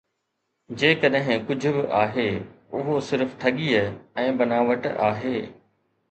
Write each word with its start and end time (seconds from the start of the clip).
جيڪڏهن 0.83 1.41
ڪجهه 1.49 1.73
به 1.75 1.83
آهي، 1.97 2.25
اهو 2.79 2.95
صرف 3.09 3.35
ٺڳيءَ 3.43 3.83
۽ 4.23 4.25
بناوٽ 4.39 4.89
آهي 5.09 5.35